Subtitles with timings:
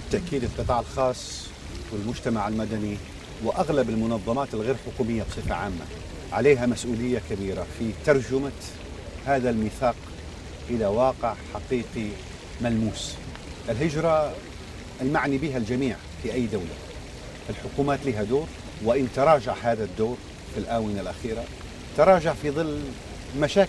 [0.00, 1.46] بالتأكيد القطاع الخاص
[1.92, 2.96] والمجتمع المدني
[3.44, 5.84] وأغلب المنظمات الغير حكومية بصفة عامة
[6.32, 8.52] عليها مسؤولية كبيرة في ترجمة
[9.26, 9.94] هذا الميثاق
[10.70, 12.08] إلى واقع حقيقي
[12.60, 13.14] ملموس.
[13.68, 14.32] الهجرة
[15.00, 16.74] المعني بها الجميع في أي دولة.
[17.50, 18.46] الحكومات لها دور
[18.84, 20.16] وإن تراجع هذا الدور
[20.54, 21.44] في الآونة الأخيرة
[21.96, 22.80] تراجع في ظل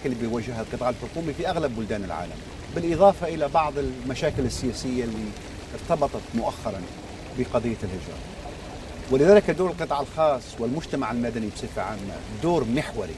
[0.05, 2.37] اللي بيواجهها القطاع الحكومي في أغلب بلدان العالم
[2.75, 5.17] بالإضافة إلى بعض المشاكل السياسية اللي
[5.73, 6.81] ارتبطت مؤخرا
[7.39, 8.17] بقضية الهجرة.
[9.11, 12.13] ولذلك دور القطاع الخاص والمجتمع المدني بصفة عامة
[12.43, 13.15] دور محوري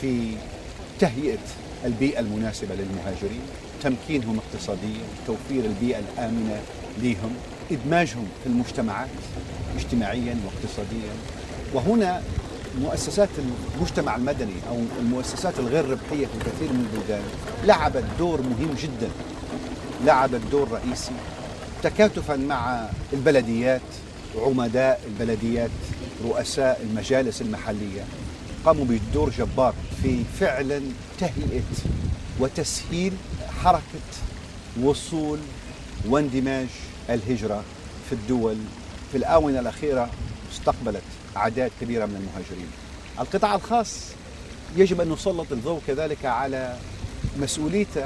[0.00, 0.36] في
[1.00, 1.38] تهيئة
[1.84, 3.40] البيئة المناسبة للمهاجرين
[3.82, 6.60] تمكينهم اقتصاديا توفير البيئة الآمنة
[7.02, 7.34] لهم
[7.70, 9.08] إدماجهم في المجتمعات
[9.76, 11.12] اجتماعيا واقتصاديا.
[11.74, 12.22] وهنا
[12.80, 13.28] مؤسسات
[13.78, 17.22] المجتمع المدني أو المؤسسات الغير ربحية في كثير من البلدان
[17.64, 19.10] لعبت دور مهم جدا
[20.04, 21.12] لعبت دور رئيسي
[21.84, 23.80] تكاتفا مع البلديات
[24.36, 25.70] عمداء البلديات
[26.24, 28.04] رؤساء المجالس المحلية
[28.64, 30.80] قاموا بدور جبار في فعلا
[31.18, 31.62] تهيئة
[32.40, 33.12] وتسهيل
[33.62, 33.82] حركة
[34.82, 35.38] وصول
[36.08, 36.66] واندماج
[37.10, 37.64] الهجرة
[38.08, 38.56] في الدول
[39.12, 40.10] في الآونة الأخيرة
[40.52, 41.02] استقبلت
[41.36, 42.68] أعداد كبيرة من المهاجرين.
[43.20, 43.98] القطاع الخاص
[44.76, 46.76] يجب أن نسلط الضوء كذلك على
[47.40, 48.04] مسؤوليته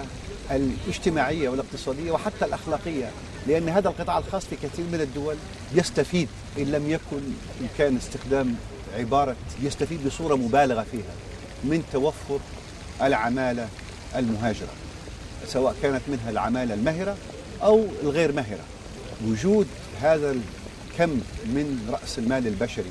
[0.50, 3.10] الاجتماعية والاقتصادية وحتى الأخلاقية
[3.48, 5.36] لأن هذا القطاع الخاص في كثير من الدول
[5.74, 7.22] يستفيد إن لم يكن
[7.60, 8.54] إن كان استخدام
[8.98, 11.14] عبارة يستفيد بصورة مبالغة فيها
[11.64, 12.38] من توفر
[13.02, 13.68] العمالة
[14.16, 14.68] المهاجرة
[15.46, 17.16] سواء كانت منها العمالة المهرة
[17.62, 18.64] أو الغير مهرة.
[19.26, 19.66] وجود
[20.02, 21.10] هذا الكم
[21.44, 22.90] من رأس المال البشري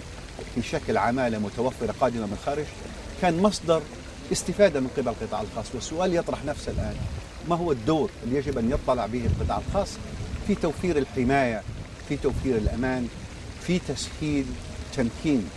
[0.55, 2.66] في شكل عمالة متوفرة قادمة من الخارج
[3.21, 3.81] كان مصدر
[4.31, 5.66] استفادة من قبل القطاع الخاص.
[5.75, 6.95] والسؤال يطرح نفسه الآن
[7.49, 9.89] ما هو الدور اللي يجب أن يطلع به القطاع الخاص
[10.47, 11.61] في توفير الحماية
[12.09, 13.07] في توفير الأمان
[13.67, 14.45] في تسهيل
[14.95, 15.49] تمكين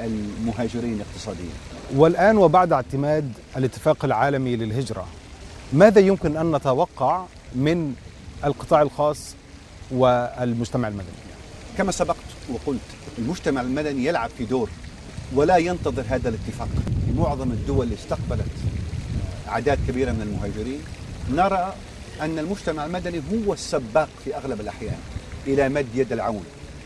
[0.00, 1.50] المهاجرين اقتصاديا.
[1.94, 5.06] والآن وبعد اعتماد الاتفاق العالمي للهجرة
[5.72, 7.94] ماذا يمكن أن نتوقع من
[8.44, 9.34] القطاع الخاص
[9.90, 11.06] والمجتمع المدني؟
[11.78, 12.16] كما سبقت
[12.48, 12.80] وقلت
[13.18, 14.70] المجتمع المدني يلعب في دور
[15.34, 16.68] ولا ينتظر هذا الاتفاق.
[17.06, 18.50] في معظم الدول اللي استقبلت
[19.48, 20.80] أعداد كبيرة من المهاجرين.
[21.30, 21.74] نرى
[22.20, 24.98] أن المجتمع المدني هو السباق في أغلب الأحيان
[25.46, 26.44] إلى مد يد العون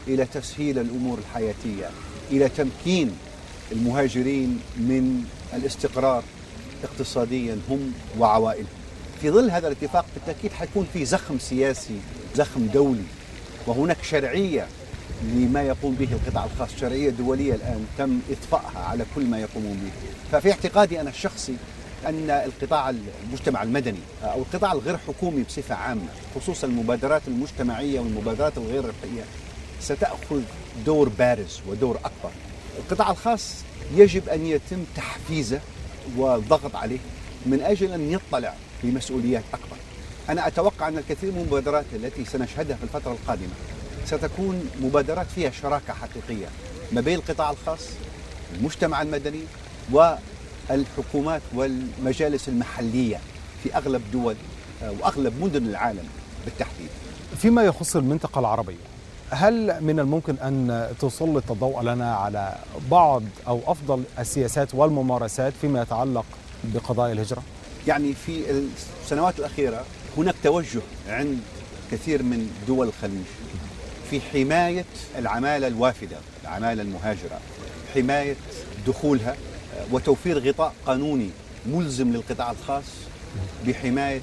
[0.08, 1.90] إلى تسهيل الأمور الحياتية
[2.30, 3.16] إلى تمكين
[3.72, 5.24] المهاجرين من
[5.54, 6.22] الاستقرار
[6.84, 8.66] اقتصاديا هم وعوائلهم.
[9.22, 11.98] في ظل هذا الاتفاق بالتأكيد حيكون في زخم سياسي
[12.34, 13.04] زخم دولي
[13.66, 14.66] وهناك شرعية
[15.34, 19.90] لما يقوم به القطاع الخاص شرعية دولية الآن تم إطفائها على كل ما يقومون به.
[20.32, 21.54] ففي اعتقادي أنا الشخصي
[22.06, 22.90] أن القطاع
[23.24, 29.24] المجتمع المدني أو القطاع الغير حكومي بصفة عامة خصوصا المبادرات المجتمعية والمبادرات الغير ربحية
[29.80, 30.42] ستأخذ
[30.86, 32.30] دور بارز ودور أكبر.
[32.78, 33.54] القطاع الخاص
[33.94, 35.60] يجب أن يتم تحفيزه
[36.16, 36.98] والضغط عليه
[37.46, 39.76] من أجل أن يطلع بمسؤوليات أكبر.
[40.28, 43.52] أنا أتوقع أن الكثير من المبادرات التي سنشهدها في الفترة القادمة
[44.06, 46.46] ستكون مبادرات فيها شراكة حقيقية
[46.92, 47.80] ما بين القطاع الخاص
[48.54, 49.40] المجتمع المدني
[50.70, 53.20] والحكومات والمجالس المحلية
[53.62, 54.36] في أغلب دول
[54.82, 56.08] وأغلب مدن العالم
[56.44, 56.88] بالتحديد
[57.36, 58.90] فيما يخص المنطقة العربية
[59.30, 62.54] هل من الممكن أن تسلط الضوء لنا على
[62.90, 66.24] بعض أو أفضل السياسات والممارسات فيما يتعلق
[66.64, 67.42] بقضايا الهجرة؟
[67.86, 68.64] يعني في
[69.04, 69.84] السنوات الأخيرة
[70.16, 71.38] هناك توجه عند
[71.92, 73.24] كثير من دول الخليج
[74.10, 74.84] في حماية
[75.18, 77.40] العمالة الوافدة العمالة المهاجرة
[77.94, 78.36] حماية
[78.86, 79.36] دخولها
[79.92, 81.30] وتوفير غطاء قانوني
[81.66, 82.84] ملزم للقطاع الخاص
[83.66, 84.20] بحماية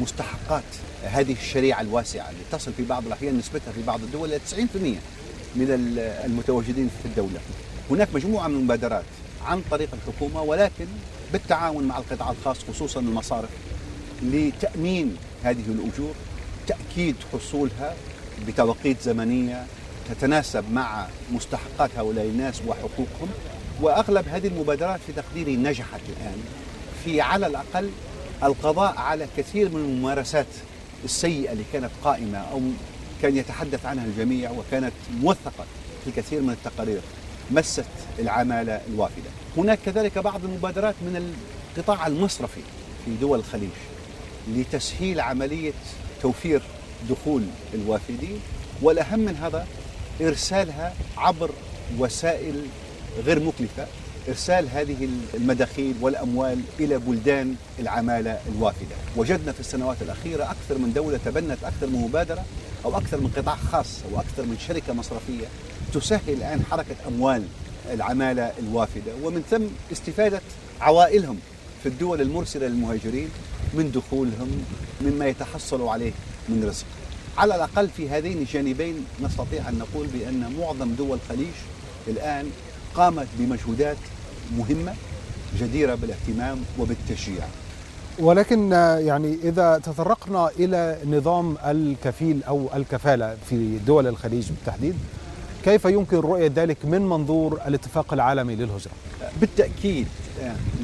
[0.00, 0.62] مستحقات
[1.04, 4.56] هذه الشريعة الواسعة اللي تصل في بعض الأحيان نسبتها في بعض الدول إلى 90%
[5.56, 5.66] من
[6.24, 7.40] المتواجدين في الدولة.
[7.90, 9.04] هناك مجموعة من المبادرات
[9.46, 10.86] عن طريق الحكومة ولكن
[11.32, 13.48] بالتعاون مع القطاع الخاص خصوصا المصارف
[14.22, 16.14] لتأمين هذه الأجور
[16.66, 17.94] تأكيد حصولها
[18.48, 19.66] بتوقيت زمنية
[20.10, 23.28] تتناسب مع مستحقات هؤلاء الناس وحقوقهم.
[23.80, 26.42] وأغلب هذه المبادرات في تقديري نجحت الآن
[27.04, 27.90] في على الأقل
[28.42, 30.46] القضاء على كثير من الممارسات
[31.04, 32.60] السيئة اللي كانت قائمة أو
[33.22, 35.64] كان يتحدث عنها الجميع وكانت موثقة
[36.04, 37.00] في كثير من التقارير
[37.50, 37.84] مست
[38.18, 39.30] العمالة الوافدة.
[39.56, 41.34] هناك كذلك بعض المبادرات من
[41.76, 42.60] القطاع المصرفي
[43.04, 43.70] في دول الخليج
[44.48, 45.72] لتسهيل عملية
[46.22, 46.62] توفير
[47.10, 47.42] دخول
[47.74, 48.40] الوافدين
[48.82, 49.66] والأهم من هذا
[50.20, 51.50] إرسالها عبر
[51.98, 52.66] وسائل
[53.26, 53.86] غير مكلفة
[54.28, 58.96] إرسال هذه المداخيل والأموال إلى بلدان العمالة الوافدة.
[59.16, 62.44] وجدنا في السنوات الأخيرة أكثر من دولة تبنت أكثر من مبادرة
[62.84, 65.46] أو أكثر من قطاع خاص أو أكثر من شركة مصرفية
[65.94, 67.42] تسهل الآن حركة أموال
[67.92, 69.12] العمالة الوافدة.
[69.22, 70.40] ومن ثم استفادة
[70.80, 71.38] عوائلهم
[71.82, 73.28] في الدول المرسلة للمهاجرين
[73.74, 74.64] من دخولهم
[75.00, 76.12] مما يتحصلوا عليه
[76.48, 76.86] من رزق.
[77.38, 81.54] على الأقل في هذين الجانبين نستطيع أن نقول بأن معظم دول الخليج
[82.08, 82.50] الآن
[82.94, 83.96] قامت بمجهودات
[84.58, 84.94] مهمة
[85.60, 87.44] جديرة بالاهتمام وبالتشجيع
[88.18, 94.94] ولكن يعني إذا تطرقنا إلى نظام الكفيل أو الكفالة في دول الخليج بالتحديد
[95.64, 98.92] كيف يمكن رؤية ذلك من منظور الاتفاق العالمي للهجرة؟
[99.40, 100.06] بالتأكيد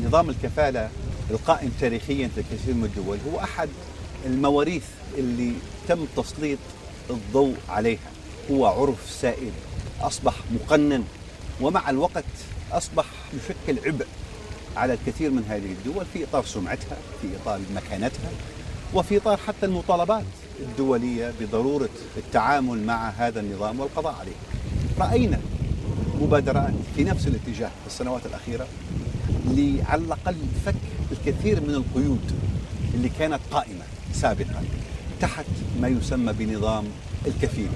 [0.04, 0.88] نظام الكفالة
[1.30, 2.30] القائم تاريخيا
[2.66, 3.68] في من الدول هو أحد
[4.26, 4.84] المواريث
[5.18, 5.52] اللي
[5.88, 6.58] تم تسليط
[7.10, 8.10] الضوء عليها
[8.50, 9.52] هو عرف سائد
[10.02, 11.04] أصبح مقنن
[11.60, 12.24] ومع الوقت
[12.72, 13.04] أصبح
[13.34, 14.06] يشكل عبء
[14.76, 18.30] على الكثير من هذه الدول في إطار سمعتها في إطار مكانتها
[18.94, 20.24] وفي إطار حتى المطالبات
[20.60, 24.32] الدولية بضرورة التعامل مع هذا النظام والقضاء عليه.
[24.98, 25.40] رأينا
[26.20, 28.66] مبادرات في نفس الاتجاه في السنوات الأخيرة
[29.88, 30.36] على الأقل
[30.66, 30.74] فك
[31.12, 32.32] الكثير من القيود
[32.94, 34.64] اللي كانت قائمة سابقا
[35.20, 35.44] تحت
[35.80, 36.84] ما يسمى بنظام
[37.26, 37.68] الكفيل.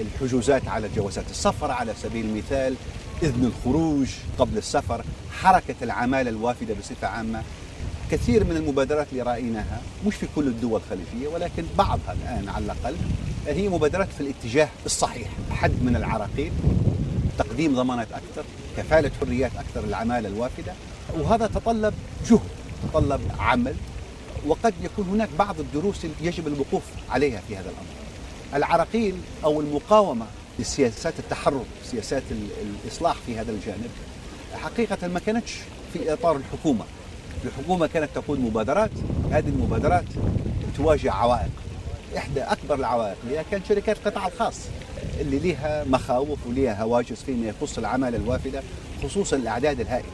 [0.00, 2.74] الحجوزات على جوازات السفر على سبيل المثال
[3.22, 4.08] إذن الخروج
[4.38, 5.04] قبل السفر
[5.40, 7.42] حركة العمالة الوافدة بصفة عامة.
[8.10, 12.96] كثير من المبادرات اللي رأيناها مش في كل الدول الخليجية ولكن بعضها الآن على الأقل
[13.46, 16.52] هي مبادرات في الاتجاه الصحيح حد من العراقيل.
[17.38, 18.44] تقديم ضمانات أكثر
[18.76, 20.72] كفالة حريات أكثر للعمالة الوافدة
[21.18, 21.94] وهذا تطلب
[22.30, 22.40] جهد
[22.92, 23.74] تطلب عمل
[24.46, 27.86] وقد يكون هناك بعض الدروس يجب الوقوف عليها في هذا الأمر.
[28.54, 29.14] العراقيل
[29.44, 30.26] أو المقاومة
[30.58, 32.22] لسياسات التحرر سياسات
[32.84, 33.90] الإصلاح في هذا الجانب.
[34.54, 35.54] حقيقة ما كانتش
[35.92, 36.84] في إطار الحكومة.
[37.44, 38.90] الحكومة كانت تقود مبادرات
[39.32, 40.04] هذه المبادرات
[40.76, 41.50] تواجه عوائق.
[42.16, 44.56] إحدى أكبر العوائق هي كانت شركات القطاع الخاص
[45.20, 48.62] اللي لها مخاوف ولها هواجس فيما يخص العمالة الوافدة
[49.04, 50.08] خصوصا الأعداد الهائلة.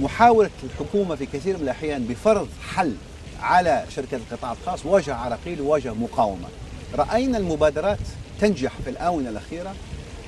[0.00, 2.94] محاولة الحكومة في كثير من الأحيان بفرض حل
[3.40, 6.48] على شركات القطاع الخاص واجه عراقيل وواجه مقاومة.
[6.94, 7.98] رأينا المبادرات
[8.40, 9.74] تنجح في الآونة الأخيرة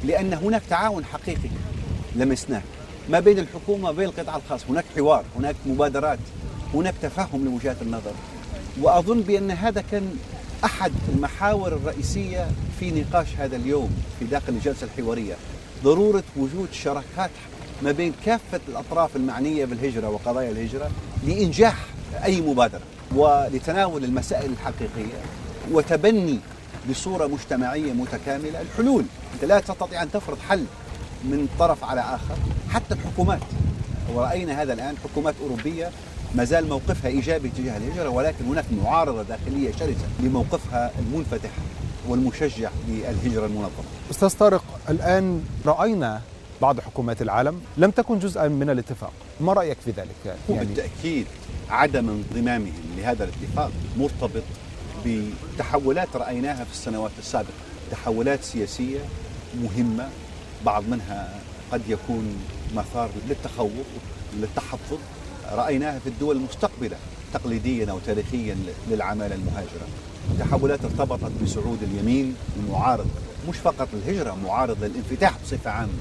[0.05, 1.50] لأن هناك تعاون حقيقي
[2.17, 2.62] لمسناه
[3.09, 4.61] ما بين الحكومة وبين القطاع الخاص.
[4.69, 6.19] هناك حوار هناك مبادرات
[6.75, 8.12] هناك تفهم لوجهات النظر.
[8.81, 10.17] وأظن بأن هذا كان
[10.64, 12.49] أحد المحاور الرئيسية
[12.81, 15.35] في نقاش هذا اليوم في داخل الجلسة الحوارية.
[15.85, 17.31] ضرورة وجود شراكات
[17.82, 20.91] ما بين كافة الأطراف المعنية بالهجرة وقضايا الهجرة
[21.26, 21.76] لإنجاح
[22.25, 22.81] أي مبادرة
[23.14, 25.19] ولتناول المسائل الحقيقية
[25.73, 26.38] وتبني
[26.90, 28.61] بصورة مجتمعية متكاملة.
[28.61, 30.64] الحلول أنت لا تستطيع أن تفرض حل
[31.25, 32.37] من طرف على آخر.
[32.70, 33.40] حتى الحكومات
[34.14, 35.90] ورأينا هذا الآن حكومات أوروبية
[36.34, 41.50] ما زال موقفها إيجابي تجاه الهجرة ولكن هناك معارضة داخلية شرسة لموقفها المنفتح
[42.08, 43.85] والمشجع للهجرة المنظمة.
[44.11, 46.20] أستاذ طارق الآن رأينا
[46.62, 49.12] بعض حكومات العالم لم تكن جزءا من الاتفاق.
[49.40, 51.26] ما رأيك في ذلك؟ يعني بالتأكيد
[51.70, 54.43] عدم انضمامهم لهذا الاتفاق مرتبط
[55.06, 57.52] بتحولات رأيناها في السنوات السابقة.
[57.90, 59.00] تحولات سياسية
[59.62, 60.08] مهمة
[60.66, 61.40] بعض منها
[61.72, 62.37] قد يكون
[62.76, 63.70] مثار للتخوف
[64.37, 64.99] للتحفظ.
[65.52, 66.96] رأيناها في الدول المستقبلة
[67.34, 68.56] تقليديا أو تاريخيا
[68.90, 69.87] للعمالة المهاجرة.
[70.38, 73.06] تحولات ارتبطت بصعود اليمين المعارض
[73.49, 75.92] مش فقط للهجرة معارض للانفتاح بصفة عامة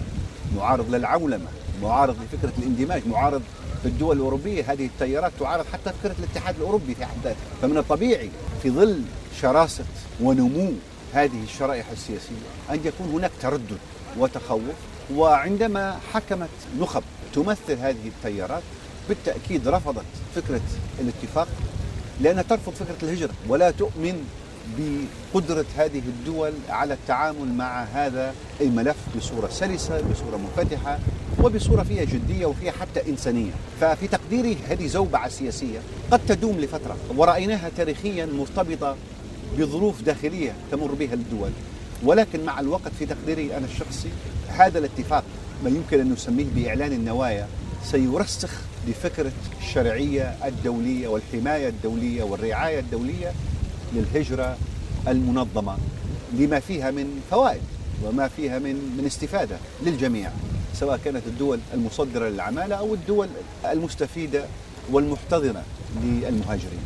[0.57, 1.47] معارض للعولمة
[1.83, 3.41] معارض لفكرة الاندماج معارض
[3.81, 8.29] في الدول الأوروبية هذه التيارات تعارض حتى فكرة الاتحاد الأوروبي في حد ذاته فمن الطبيعي
[8.63, 9.01] في ظل
[9.41, 9.83] شراسة
[10.21, 10.71] ونمو
[11.13, 12.35] هذه الشرائح السياسية
[12.71, 13.77] أن يكون هناك تردد
[14.17, 14.75] وتخوف
[15.13, 18.63] وعندما حكمت نخب تمثل هذه التيارات
[19.09, 20.61] بالتأكيد رفضت فكرة
[20.99, 21.47] الاتفاق
[22.21, 23.33] لأنها ترفض فكرة الهجرة.
[23.47, 24.27] ولا تؤمن
[24.77, 30.99] بقدرة هذه الدول على التعامل مع هذا الملف بصورة سلسة بصورة منفتحة.
[31.43, 33.51] وبصورة فيها جدية وفيها حتى إنسانية.
[33.81, 35.79] ففي تقديري هذه زوبعة سياسية
[36.11, 38.95] قد تدوم لفترة ورأيناها تاريخيا مرتبطة
[39.57, 41.51] بظروف داخلية تمر بها الدول
[42.03, 44.09] ولكن مع الوقت في تقديري أنا الشخصي
[44.47, 45.23] هذا الاتفاق
[45.63, 47.47] ما يمكن أن نسميه بإعلان النوايا
[47.83, 48.51] سيرسخ
[48.87, 49.31] لفكرة
[49.61, 53.31] الشرعية الدولية والحماية الدولية والرعاية الدولية
[53.93, 54.57] للهجرة
[55.07, 55.77] المنظمة.
[56.39, 57.61] لما فيها من فوائد
[58.03, 60.31] وما فيها من من استفادة للجميع.
[60.73, 63.27] سواء كانت الدول المصدرة للعمالة أو الدول
[63.65, 64.45] المستفيدة
[64.91, 65.63] والمحتضنة
[66.03, 66.85] للمهاجرين.